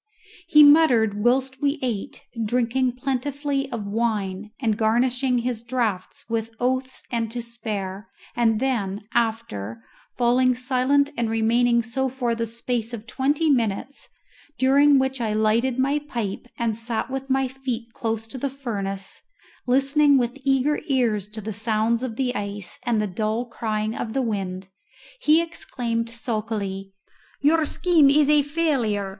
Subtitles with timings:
[0.47, 7.03] He muttered whilst we ate, drinking plentifully of wine, and garnishing his draughts with oaths
[7.11, 9.83] and to spare; and then, after
[10.17, 14.09] falling silent and remaining so for the space of twenty minutes,
[14.57, 19.21] during which I lighted my pipe and sat with my feet close to the furnace,
[19.67, 24.13] listening with eager ears to the sounds of the ice and the dull crying of
[24.13, 24.67] the wind,
[25.19, 26.91] he exclaimed sulkily,
[27.41, 29.09] "Your scheme is a failure.